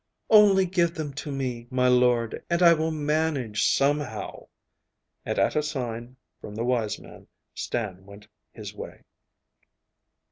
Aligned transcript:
'Only 0.31 0.65
give 0.65 0.95
them 0.95 1.13
to 1.13 1.31
me, 1.31 1.67
my 1.69 1.87
lord, 1.87 2.43
and 2.49 2.63
I 2.63 2.73
will 2.73 2.89
manage 2.89 3.65
somehow!' 3.69 4.47
and 5.27 5.37
at 5.37 5.55
a 5.55 5.61
sign 5.61 6.17
from 6.39 6.55
the 6.55 6.63
wise 6.65 6.97
man 6.97 7.27
Stan 7.53 8.03
went 8.07 8.27
his 8.51 8.73
way. 8.73 9.03